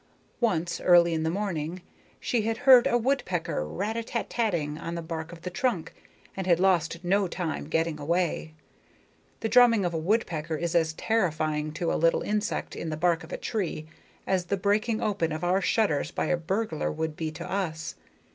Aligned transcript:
Once, 0.39 0.81
early 0.81 1.13
in 1.13 1.21
the 1.21 1.29
morning, 1.29 1.83
she 2.19 2.41
had 2.41 2.57
heard 2.65 2.87
a 2.87 2.97
woodpecker 2.97 3.63
rat 3.67 3.95
a 3.95 4.03
tat 4.03 4.31
tatting 4.31 4.75
on 4.79 4.95
the 4.95 5.01
bark 5.03 5.31
of 5.31 5.43
the 5.43 5.51
trunk, 5.51 5.93
and 6.35 6.47
had 6.47 6.59
lost 6.59 7.03
no 7.03 7.27
time 7.27 7.65
getting 7.65 7.99
away. 7.99 8.55
The 9.41 9.47
drumming 9.49 9.85
of 9.85 9.93
a 9.93 9.99
woodpecker 9.99 10.55
is 10.57 10.73
as 10.73 10.93
terrifying 10.93 11.71
to 11.73 11.93
a 11.93 12.01
little 12.01 12.23
insect 12.23 12.75
in 12.75 12.89
the 12.89 12.97
bark 12.97 13.23
of 13.23 13.31
a 13.31 13.37
tree 13.37 13.85
as 14.25 14.45
the 14.45 14.57
breaking 14.57 15.03
open 15.03 15.31
of 15.31 15.43
our 15.43 15.61
shutters 15.61 16.09
by 16.09 16.25
a 16.25 16.35
burglar 16.37 16.91
would 16.91 17.15
be 17.15 17.29
to 17.33 17.45
us. 17.47 17.93